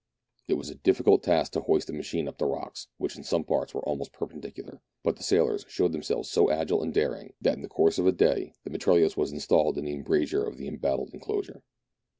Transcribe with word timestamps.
It 0.47 0.55
was 0.55 0.71
a 0.71 0.73
difficult 0.73 1.21
task 1.21 1.51
to 1.51 1.61
hoist 1.61 1.85
the 1.85 1.93
machine 1.93 2.27
up 2.27 2.39
the 2.39 2.47
rocks, 2.47 2.87
which 2.97 3.15
in 3.15 3.23
some 3.23 3.43
parts 3.43 3.75
were 3.75 3.85
almost 3.87 4.11
perpendicular; 4.11 4.81
but 5.03 5.15
the 5.17 5.21
sailors 5.21 5.63
showed 5.69 5.91
themselves 5.91 6.27
so 6.27 6.49
agile 6.49 6.81
and 6.81 6.91
daring, 6.91 7.33
that 7.39 7.53
in 7.55 7.61
the 7.61 7.69
course 7.69 7.99
of 7.99 8.05
the 8.05 8.11
day 8.11 8.53
the 8.63 8.71
mitrailleuse 8.71 9.15
was 9.15 9.31
installed 9.31 9.77
in 9.77 9.85
the 9.85 9.93
embrasure 9.93 10.43
of 10.43 10.57
the 10.57 10.67
embattled 10.67 11.13
enclosure. 11.13 11.61